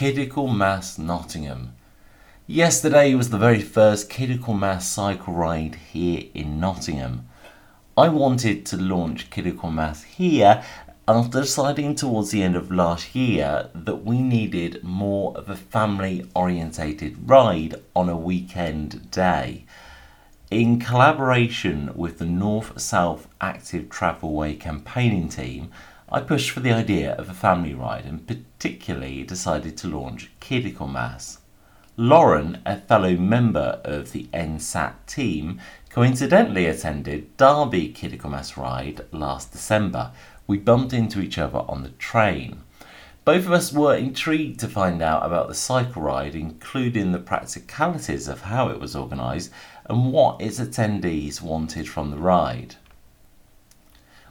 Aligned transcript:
Kidical 0.00 0.56
Mass 0.56 0.96
Nottingham. 0.96 1.74
Yesterday 2.46 3.14
was 3.14 3.28
the 3.28 3.36
very 3.36 3.60
first 3.60 4.08
Kidical 4.08 4.58
Mass 4.58 4.90
cycle 4.90 5.34
ride 5.34 5.74
here 5.92 6.22
in 6.32 6.58
Nottingham. 6.58 7.28
I 7.98 8.08
wanted 8.08 8.64
to 8.64 8.78
launch 8.78 9.28
Kidical 9.28 9.70
Mass 9.70 10.04
here 10.04 10.64
after 11.06 11.42
deciding 11.42 11.96
towards 11.96 12.30
the 12.30 12.42
end 12.42 12.56
of 12.56 12.72
last 12.72 13.14
year 13.14 13.68
that 13.74 13.96
we 13.96 14.22
needed 14.22 14.82
more 14.82 15.36
of 15.36 15.50
a 15.50 15.54
family 15.54 16.26
orientated 16.34 17.28
ride 17.28 17.74
on 17.94 18.08
a 18.08 18.16
weekend 18.16 19.10
day. 19.10 19.66
In 20.50 20.80
collaboration 20.80 21.90
with 21.94 22.18
the 22.18 22.24
North 22.24 22.80
South 22.80 23.28
Active 23.38 23.90
Travelway 23.90 24.58
campaigning 24.58 25.28
team, 25.28 25.70
I 26.12 26.20
pushed 26.20 26.50
for 26.50 26.58
the 26.58 26.72
idea 26.72 27.14
of 27.14 27.30
a 27.30 27.34
family 27.34 27.72
ride 27.72 28.04
and 28.04 28.26
particularly 28.26 29.22
decided 29.22 29.76
to 29.76 29.88
launch 29.88 30.28
Kidical 30.40 30.90
Mass. 30.90 31.38
Lauren, 31.96 32.60
a 32.66 32.78
fellow 32.78 33.14
member 33.14 33.80
of 33.84 34.10
the 34.10 34.28
NSAT 34.34 34.94
team, 35.06 35.60
coincidentally 35.88 36.66
attended 36.66 37.36
Derby 37.36 37.92
Kidical 37.92 38.28
Mass 38.28 38.56
ride 38.56 39.02
last 39.12 39.52
December. 39.52 40.10
We 40.48 40.58
bumped 40.58 40.92
into 40.92 41.20
each 41.20 41.38
other 41.38 41.60
on 41.68 41.84
the 41.84 41.90
train. 41.90 42.62
Both 43.24 43.46
of 43.46 43.52
us 43.52 43.72
were 43.72 43.94
intrigued 43.94 44.58
to 44.60 44.68
find 44.68 45.00
out 45.00 45.24
about 45.24 45.46
the 45.46 45.54
cycle 45.54 46.02
ride, 46.02 46.34
including 46.34 47.12
the 47.12 47.20
practicalities 47.20 48.26
of 48.26 48.40
how 48.40 48.68
it 48.68 48.80
was 48.80 48.96
organised 48.96 49.52
and 49.88 50.12
what 50.12 50.40
its 50.40 50.58
attendees 50.58 51.40
wanted 51.40 51.88
from 51.88 52.10
the 52.10 52.18
ride. 52.18 52.74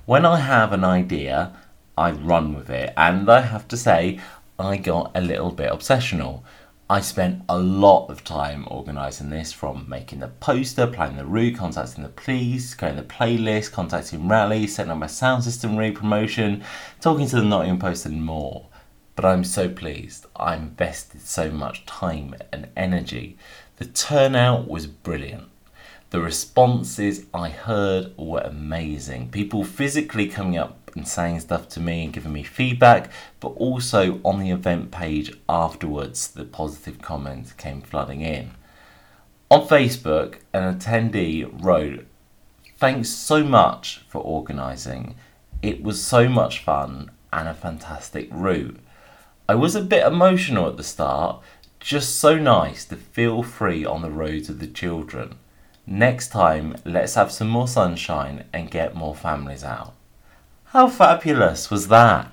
When 0.06 0.26
I 0.26 0.40
have 0.40 0.74
an 0.74 0.84
idea, 0.84 1.54
I 2.00 2.12
run 2.12 2.56
with 2.56 2.70
it. 2.70 2.94
And 2.96 3.30
I 3.30 3.42
have 3.42 3.68
to 3.68 3.76
say, 3.76 4.22
I 4.58 4.78
got 4.78 5.12
a 5.14 5.20
little 5.20 5.52
bit 5.52 5.70
obsessional. 5.70 6.44
I 6.90 7.02
spent 7.02 7.44
a 7.50 7.60
lot 7.60 8.08
of 8.08 8.24
time 8.24 8.66
organising 8.72 9.30
this 9.30 9.52
from 9.52 9.88
making 9.90 10.22
the 10.22 10.30
poster, 10.30 10.88
planning 10.88 11.18
the 11.18 11.26
route, 11.26 11.58
contacting 11.58 12.04
the 12.04 12.10
police, 12.10 12.74
going 12.74 12.96
the 12.96 13.04
playlist, 13.04 13.74
contacting 13.74 14.30
Rally, 14.30 14.66
setting 14.66 14.94
up 14.94 14.98
my 14.98 15.08
sound 15.08 15.44
system 15.44 15.76
re-promotion, 15.76 16.64
talking 17.02 17.28
to 17.28 17.36
the 17.36 17.44
Nottingham 17.44 17.80
Post 17.80 18.06
and 18.06 18.24
more. 18.24 18.68
But 19.18 19.26
I'm 19.26 19.44
so 19.44 19.68
pleased. 19.68 20.26
I 20.38 20.56
invested 20.56 21.22
so 21.22 21.52
much 21.52 21.86
time 21.86 22.34
and 22.54 22.70
energy. 22.78 23.38
The 23.76 23.86
turnout 23.86 24.70
was 24.70 24.88
brilliant. 24.88 25.50
The 26.12 26.22
responses 26.22 27.28
I 27.36 27.50
heard 27.50 28.18
were 28.18 28.40
amazing. 28.40 29.30
People 29.30 29.64
physically 29.64 30.28
coming 30.28 30.58
up 30.58 30.79
saying 31.06 31.42
stuff 31.42 31.68
to 31.70 31.80
me 31.80 32.04
and 32.04 32.14
giving 32.14 32.34
me 32.34 32.44
feedback, 32.44 33.12
but 33.40 33.50
also 33.50 34.20
on 34.24 34.40
the 34.40 34.52
event 34.52 34.92
page 34.92 35.34
afterwards, 35.48 36.28
the 36.28 36.46
positive 36.46 37.02
comments 37.02 37.54
came 37.54 37.82
flooding 37.82 38.22
in. 38.22 38.52
On 39.52 39.68
Facebook, 39.68 40.36
an 40.54 40.78
attendee 40.78 41.50
wrote, 41.64 42.06
Thanks 42.78 43.10
so 43.10 43.44
much 43.44 44.04
for 44.08 44.20
organising. 44.20 45.16
It 45.62 45.84
was 45.84 46.04
so 46.04 46.30
much 46.30 46.60
fun 46.60 47.12
and 47.34 47.48
a 47.48 47.54
fantastic 47.54 48.30
route. 48.32 48.80
I 49.50 49.56
was 49.56 49.76
a 49.76 49.82
bit 49.82 50.06
emotional 50.06 50.68
at 50.68 50.78
the 50.78 50.84
start, 50.84 51.42
just 51.80 52.20
so 52.20 52.38
nice 52.38 52.86
to 52.86 52.96
feel 52.96 53.44
free 53.44 53.84
on 53.84 54.02
the 54.02 54.12
roads 54.12 54.48
with 54.48 54.60
the 54.60 54.68
children. 54.68 55.36
Next 55.86 56.30
time, 56.30 56.76
let's 56.86 57.16
have 57.16 57.32
some 57.32 57.50
more 57.50 57.68
sunshine 57.68 58.44
and 58.54 58.70
get 58.70 58.96
more 58.96 59.16
families 59.16 59.64
out. 59.64 59.94
How 60.72 60.88
fabulous 60.88 61.72
was 61.72 61.88
that? 61.88 62.32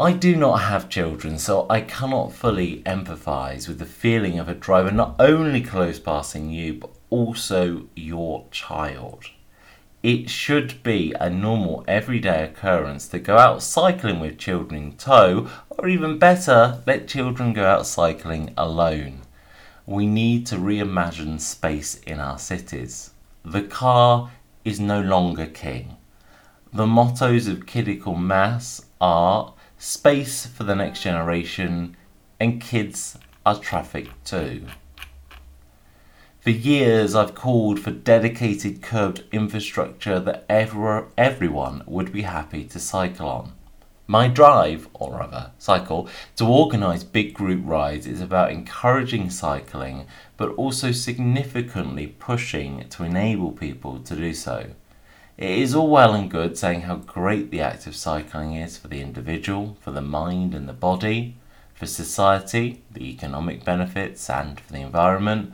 I 0.00 0.14
do 0.14 0.34
not 0.34 0.62
have 0.62 0.88
children, 0.88 1.38
so 1.38 1.66
I 1.68 1.82
cannot 1.82 2.32
fully 2.32 2.82
empathise 2.86 3.68
with 3.68 3.78
the 3.78 3.84
feeling 3.84 4.38
of 4.38 4.48
a 4.48 4.54
driver 4.54 4.90
not 4.90 5.16
only 5.18 5.60
close 5.60 5.98
passing 5.98 6.48
you, 6.48 6.72
but 6.72 6.88
also 7.10 7.86
your 7.94 8.46
child. 8.50 9.24
It 10.02 10.30
should 10.30 10.82
be 10.82 11.14
a 11.20 11.28
normal 11.28 11.84
everyday 11.86 12.44
occurrence 12.44 13.08
to 13.08 13.18
go 13.18 13.36
out 13.36 13.62
cycling 13.62 14.18
with 14.18 14.38
children 14.38 14.82
in 14.82 14.92
tow, 14.96 15.50
or 15.68 15.88
even 15.88 16.18
better, 16.18 16.82
let 16.86 17.08
children 17.08 17.52
go 17.52 17.66
out 17.66 17.86
cycling 17.86 18.54
alone. 18.56 19.20
We 19.84 20.06
need 20.06 20.46
to 20.46 20.56
reimagine 20.56 21.42
space 21.42 21.96
in 22.06 22.20
our 22.20 22.38
cities. 22.38 23.10
The 23.44 23.64
car 23.64 24.30
is 24.64 24.80
no 24.80 25.02
longer 25.02 25.44
king. 25.44 25.98
The 26.74 26.86
mottos 26.86 27.48
of 27.48 27.66
Kidical 27.66 28.18
Mass 28.18 28.86
are 28.98 29.52
space 29.76 30.46
for 30.46 30.64
the 30.64 30.74
next 30.74 31.02
generation 31.02 31.98
and 32.40 32.62
kids 32.62 33.18
are 33.44 33.58
traffic 33.58 34.08
too. 34.24 34.64
For 36.40 36.48
years, 36.48 37.14
I've 37.14 37.34
called 37.34 37.78
for 37.78 37.90
dedicated 37.90 38.80
curbed 38.80 39.24
infrastructure 39.32 40.18
that 40.20 40.46
ever, 40.48 41.08
everyone 41.18 41.82
would 41.84 42.10
be 42.10 42.22
happy 42.22 42.64
to 42.64 42.80
cycle 42.80 43.28
on. 43.28 43.52
My 44.06 44.28
drive, 44.28 44.88
or 44.94 45.18
rather 45.18 45.50
cycle, 45.58 46.08
to 46.36 46.46
organise 46.46 47.04
big 47.04 47.34
group 47.34 47.60
rides 47.66 48.06
is 48.06 48.22
about 48.22 48.50
encouraging 48.50 49.28
cycling 49.28 50.06
but 50.38 50.48
also 50.54 50.90
significantly 50.90 52.06
pushing 52.06 52.88
to 52.88 53.04
enable 53.04 53.52
people 53.52 53.98
to 53.98 54.16
do 54.16 54.32
so. 54.32 54.70
It 55.42 55.58
is 55.58 55.74
all 55.74 55.88
well 55.88 56.14
and 56.14 56.30
good 56.30 56.56
saying 56.56 56.82
how 56.82 56.98
great 56.98 57.50
the 57.50 57.62
act 57.62 57.88
of 57.88 57.96
cycling 57.96 58.54
is 58.54 58.78
for 58.78 58.86
the 58.86 59.00
individual, 59.00 59.76
for 59.80 59.90
the 59.90 60.00
mind 60.00 60.54
and 60.54 60.68
the 60.68 60.72
body, 60.72 61.34
for 61.74 61.84
society, 61.84 62.84
the 62.88 63.10
economic 63.10 63.64
benefits, 63.64 64.30
and 64.30 64.60
for 64.60 64.72
the 64.72 64.82
environment. 64.82 65.52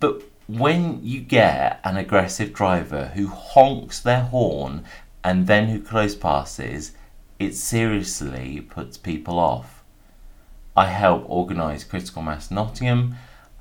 But 0.00 0.24
when 0.48 1.04
you 1.04 1.20
get 1.20 1.78
an 1.84 1.96
aggressive 1.96 2.52
driver 2.52 3.12
who 3.14 3.28
honks 3.28 4.00
their 4.00 4.22
horn 4.22 4.82
and 5.22 5.46
then 5.46 5.68
who 5.68 5.80
close 5.80 6.16
passes, 6.16 6.90
it 7.38 7.54
seriously 7.54 8.60
puts 8.60 8.96
people 8.96 9.38
off. 9.38 9.84
I 10.76 10.86
help 10.86 11.26
organise 11.28 11.84
Critical 11.84 12.22
Mass 12.22 12.50
Nottingham 12.50 13.14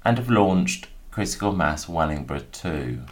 and 0.03 0.17
have 0.17 0.31
launched 0.31 0.88
Critical 1.12 1.51
Mass 1.51 1.88
Wellingborough 1.88 2.51
too. 2.51 3.03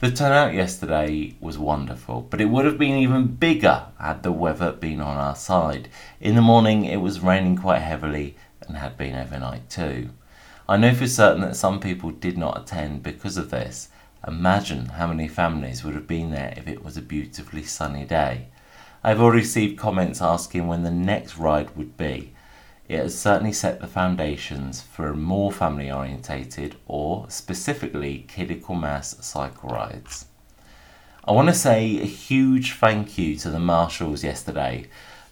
The 0.00 0.12
turnout 0.12 0.54
yesterday 0.54 1.34
was 1.40 1.58
wonderful, 1.58 2.20
but 2.20 2.40
it 2.40 2.44
would 2.44 2.64
have 2.64 2.78
been 2.78 2.94
even 2.94 3.34
bigger 3.34 3.86
had 3.98 4.22
the 4.22 4.30
weather 4.30 4.70
been 4.70 5.00
on 5.00 5.16
our 5.16 5.34
side. 5.34 5.88
In 6.20 6.36
the 6.36 6.40
morning 6.40 6.84
it 6.84 6.98
was 6.98 7.18
raining 7.18 7.56
quite 7.56 7.80
heavily 7.80 8.36
and 8.60 8.76
had 8.76 8.96
been 8.96 9.16
overnight 9.16 9.68
too. 9.68 10.10
I 10.68 10.76
know 10.76 10.94
for 10.94 11.08
certain 11.08 11.40
that 11.40 11.56
some 11.56 11.80
people 11.80 12.12
did 12.12 12.38
not 12.38 12.60
attend 12.60 13.02
because 13.02 13.36
of 13.36 13.50
this. 13.50 13.88
Imagine 14.24 14.86
how 14.86 15.08
many 15.08 15.26
families 15.26 15.82
would 15.82 15.96
have 15.96 16.06
been 16.06 16.30
there 16.30 16.54
if 16.56 16.68
it 16.68 16.84
was 16.84 16.96
a 16.96 17.02
beautifully 17.02 17.64
sunny 17.64 18.04
day. 18.04 18.46
I've 19.02 19.20
already 19.20 19.40
received 19.40 19.80
comments 19.80 20.22
asking 20.22 20.68
when 20.68 20.84
the 20.84 20.92
next 20.92 21.38
ride 21.38 21.76
would 21.76 21.96
be. 21.96 22.34
It 22.88 23.00
has 23.00 23.18
certainly 23.18 23.52
set 23.52 23.80
the 23.80 23.86
foundations 23.86 24.80
for 24.80 25.12
more 25.14 25.52
family 25.52 25.92
orientated 25.92 26.76
or 26.86 27.26
specifically 27.28 28.24
Kidical 28.26 28.80
Mass 28.80 29.14
cycle 29.20 29.68
rides. 29.68 30.24
I 31.22 31.32
want 31.32 31.48
to 31.48 31.54
say 31.54 32.00
a 32.00 32.06
huge 32.06 32.72
thank 32.72 33.18
you 33.18 33.36
to 33.36 33.50
the 33.50 33.60
marshals 33.60 34.24
yesterday. 34.24 34.86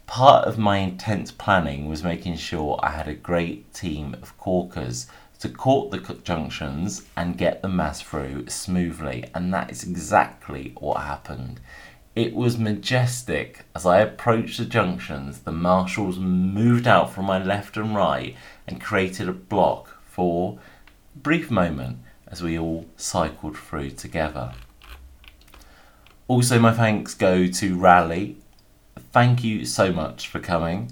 Part 0.06 0.47
of 0.47 0.59
my 0.59 0.78
intense 0.78 1.33
planning 1.33 1.89
was 1.89 2.05
making 2.05 2.37
sure 2.37 2.78
I 2.83 2.91
had 2.91 3.09
a 3.09 3.15
great 3.15 3.72
team 3.72 4.15
of 4.21 4.37
corkers 4.37 5.06
to 5.41 5.49
cork 5.49 5.91
the 5.91 6.15
junctions 6.22 7.06
and 7.16 7.39
get 7.39 7.62
the 7.62 7.69
mass 7.69 8.03
through 8.03 8.49
smoothly, 8.49 9.25
and 9.34 9.53
that 9.55 9.71
is 9.71 9.83
exactly 9.83 10.75
what 10.78 10.99
happened. 10.99 11.61
It 12.16 12.34
was 12.34 12.56
majestic. 12.56 13.66
As 13.75 13.84
I 13.84 14.00
approached 14.00 14.56
the 14.56 14.65
junctions, 14.65 15.41
the 15.41 15.53
marshals 15.53 16.19
moved 16.19 16.86
out 16.86 17.13
from 17.13 17.27
my 17.27 17.42
left 17.42 17.77
and 17.77 17.95
right 17.95 18.34
and 18.66 18.80
created 18.80 19.28
a 19.28 19.34
block 19.34 20.03
for 20.07 20.59
a 21.15 21.18
brief 21.18 21.51
moment 21.51 21.98
as 22.27 22.42
we 22.42 22.59
all 22.59 22.86
cycled 22.97 23.59
through 23.59 23.91
together. 23.91 24.54
Also, 26.27 26.59
my 26.59 26.72
thanks 26.72 27.13
go 27.13 27.48
to 27.48 27.78
Rally. 27.78 28.39
Thank 29.12 29.45
you 29.45 29.66
so 29.66 29.92
much 29.92 30.27
for 30.27 30.41
coming. 30.41 30.91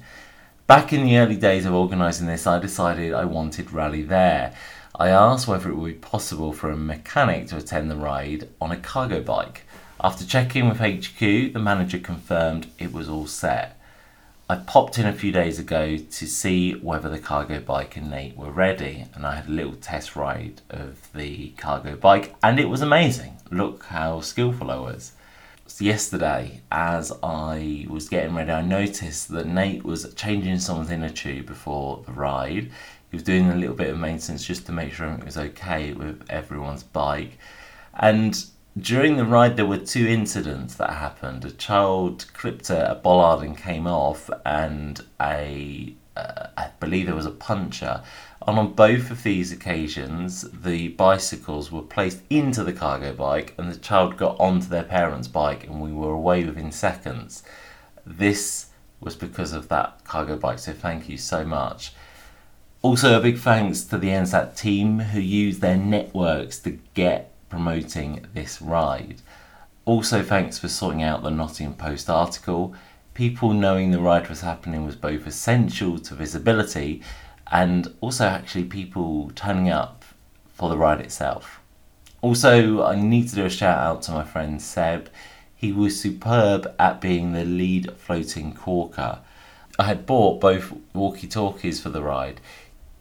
Back 0.66 0.92
in 0.92 1.04
the 1.04 1.16
early 1.16 1.36
days 1.36 1.64
of 1.64 1.72
organising 1.72 2.26
this, 2.26 2.46
I 2.46 2.58
decided 2.58 3.14
I 3.14 3.24
wanted 3.24 3.72
Rally 3.72 4.02
there. 4.02 4.52
I 4.94 5.08
asked 5.08 5.48
whether 5.48 5.70
it 5.70 5.76
would 5.76 5.88
be 5.88 5.94
possible 5.94 6.52
for 6.52 6.70
a 6.70 6.76
mechanic 6.76 7.48
to 7.48 7.56
attend 7.56 7.90
the 7.90 7.96
ride 7.96 8.50
on 8.60 8.70
a 8.70 8.76
cargo 8.76 9.22
bike. 9.22 9.62
After 10.00 10.26
checking 10.26 10.68
with 10.68 10.80
HQ, 10.80 11.18
the 11.18 11.60
manager 11.60 11.98
confirmed 11.98 12.66
it 12.78 12.92
was 12.92 13.08
all 13.08 13.26
set. 13.26 13.78
I 14.50 14.56
popped 14.56 14.98
in 14.98 15.06
a 15.06 15.12
few 15.12 15.30
days 15.30 15.58
ago 15.58 15.96
to 15.96 16.26
see 16.26 16.72
whether 16.72 17.08
the 17.08 17.18
cargo 17.18 17.60
bike 17.60 17.96
and 17.96 18.10
Nate 18.10 18.36
were 18.36 18.50
ready, 18.50 19.06
and 19.14 19.24
I 19.24 19.36
had 19.36 19.48
a 19.48 19.52
little 19.52 19.76
test 19.76 20.16
ride 20.16 20.60
of 20.68 21.10
the 21.14 21.50
cargo 21.50 21.96
bike, 21.96 22.34
and 22.42 22.58
it 22.58 22.68
was 22.68 22.82
amazing. 22.82 23.36
Look 23.50 23.84
how 23.84 24.20
skillful 24.20 24.70
I 24.70 24.76
was. 24.76 25.12
So 25.66 25.84
yesterday, 25.84 26.60
as 26.70 27.12
I 27.22 27.86
was 27.88 28.08
getting 28.08 28.34
ready, 28.34 28.50
I 28.50 28.62
noticed 28.62 29.28
that 29.28 29.46
Nate 29.46 29.84
was 29.84 30.12
changing 30.14 30.58
something 30.58 30.98
in 30.98 31.04
a 31.04 31.10
tube 31.10 31.46
before 31.46 32.02
the 32.04 32.12
ride. 32.12 32.70
He 33.10 33.16
was 33.16 33.22
doing 33.22 33.48
a 33.48 33.56
little 33.56 33.76
bit 33.76 33.90
of 33.90 33.98
maintenance 33.98 34.44
just 34.44 34.66
to 34.66 34.72
make 34.72 34.92
sure 34.92 35.06
it 35.06 35.24
was 35.24 35.38
okay 35.38 35.92
with 35.92 36.26
everyone's 36.28 36.82
bike. 36.82 37.38
And 37.94 38.44
during 38.78 39.16
the 39.16 39.24
ride, 39.24 39.56
there 39.56 39.66
were 39.66 39.78
two 39.78 40.06
incidents 40.06 40.74
that 40.76 40.90
happened. 40.90 41.44
A 41.44 41.50
child 41.50 42.26
clipped 42.34 42.70
a, 42.70 43.00
bollard 43.02 43.44
and 43.44 43.56
came 43.56 43.86
off, 43.86 44.28
and 44.44 45.00
a 45.20 45.94
uh, 46.16 46.46
I 46.56 46.70
believe 46.80 47.06
there 47.06 47.14
was 47.14 47.26
a 47.26 47.30
puncher. 47.30 48.02
And 48.46 48.58
on 48.58 48.74
both 48.74 49.10
of 49.10 49.22
these 49.22 49.52
occasions, 49.52 50.42
the 50.42 50.88
bicycles 50.88 51.72
were 51.72 51.82
placed 51.82 52.20
into 52.30 52.62
the 52.62 52.72
cargo 52.72 53.12
bike, 53.12 53.54
and 53.58 53.70
the 53.70 53.78
child 53.78 54.16
got 54.16 54.38
onto 54.38 54.66
their 54.66 54.84
parents' 54.84 55.28
bike, 55.28 55.64
and 55.64 55.80
we 55.80 55.92
were 55.92 56.12
away 56.12 56.44
within 56.44 56.70
seconds. 56.70 57.42
This 58.04 58.66
was 59.00 59.16
because 59.16 59.52
of 59.52 59.68
that 59.68 60.04
cargo 60.04 60.36
bike, 60.36 60.58
so 60.58 60.72
thank 60.72 61.08
you 61.08 61.16
so 61.16 61.44
much. 61.44 61.94
Also, 62.82 63.18
a 63.18 63.22
big 63.22 63.38
thanks 63.38 63.82
to 63.84 63.98
the 63.98 64.08
NSAT 64.08 64.56
team 64.56 64.98
who 64.98 65.20
used 65.20 65.60
their 65.60 65.76
networks 65.76 66.58
to 66.60 66.78
get 66.92 67.33
promoting 67.54 68.26
this 68.34 68.60
ride. 68.60 69.22
Also, 69.84 70.22
thanks 70.22 70.58
for 70.58 70.68
sorting 70.68 71.02
out 71.02 71.22
the 71.22 71.30
Nottingham 71.30 71.74
Post 71.74 72.10
article 72.10 72.74
people 73.14 73.52
knowing 73.52 73.92
the 73.92 74.00
ride 74.00 74.28
was 74.28 74.40
happening 74.40 74.84
was 74.84 74.96
both 74.96 75.26
essential 75.26 75.98
to 75.98 76.14
visibility 76.14 77.00
and 77.50 77.94
also 78.00 78.24
actually 78.24 78.64
people 78.64 79.30
turning 79.36 79.70
up 79.70 80.04
for 80.52 80.68
the 80.68 80.76
ride 80.76 81.00
itself. 81.00 81.60
Also, 82.20 82.82
I 82.82 82.96
need 82.96 83.28
to 83.28 83.36
do 83.36 83.44
a 83.44 83.50
shout 83.50 83.78
out 83.78 84.02
to 84.02 84.12
my 84.12 84.24
friend 84.24 84.60
Seb. 84.60 85.08
He 85.54 85.72
was 85.72 86.00
superb 86.00 86.74
at 86.78 87.00
being 87.00 87.32
the 87.32 87.44
lead 87.44 87.92
floating 87.96 88.54
corker. 88.54 89.20
I 89.78 89.84
had 89.84 90.06
bought 90.06 90.40
both 90.40 90.72
walkie 90.92 91.28
talkies 91.28 91.80
for 91.80 91.90
the 91.90 92.02
ride. 92.02 92.40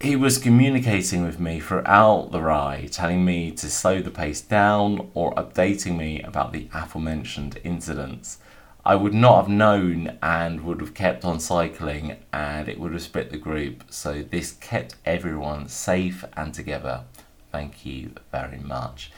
He 0.04 0.16
was 0.16 0.36
communicating 0.36 1.24
with 1.24 1.40
me 1.40 1.60
throughout 1.60 2.30
the 2.30 2.42
ride, 2.42 2.92
telling 2.92 3.24
me 3.24 3.50
to 3.52 3.70
slow 3.70 4.02
the 4.02 4.10
pace 4.10 4.42
down 4.42 5.10
or 5.14 5.34
updating 5.34 5.96
me 5.96 6.20
about 6.20 6.52
the 6.52 6.68
aforementioned 6.74 7.58
incidents. 7.64 8.36
I 8.84 8.96
would 8.96 9.14
not 9.14 9.36
have 9.36 9.48
known 9.48 10.18
and 10.22 10.60
would 10.60 10.82
have 10.82 10.92
kept 10.92 11.24
on 11.24 11.40
cycling 11.40 12.18
and 12.34 12.68
it 12.68 12.78
would 12.78 12.92
have 12.92 13.00
split 13.00 13.30
the 13.30 13.38
group. 13.38 13.84
So 13.88 14.22
this 14.22 14.52
kept 14.52 14.96
everyone 15.06 15.70
safe 15.70 16.22
and 16.36 16.52
together. 16.52 17.04
Thank 17.50 17.86
you 17.86 18.10
very 18.30 18.58
much. 18.58 19.10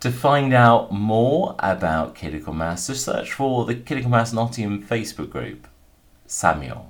To 0.00 0.12
find 0.12 0.52
out 0.52 0.92
more 0.92 1.56
about 1.60 2.14
Critical 2.14 2.52
Mass, 2.52 2.88
just 2.88 3.06
search 3.06 3.32
for 3.32 3.64
the 3.64 3.74
Critical 3.74 4.10
Mass 4.10 4.34
Nottingham 4.34 4.86
Facebook 4.86 5.30
group. 5.30 5.66
Samuel. 6.26 6.89